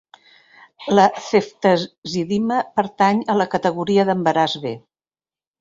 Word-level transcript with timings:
La 0.99 1.03
ceftazidima 1.25 2.59
pertany 2.81 3.23
a 3.35 3.39
la 3.43 3.49
categoria 3.55 4.11
d'embaràs 4.11 4.57
B. 4.65 4.77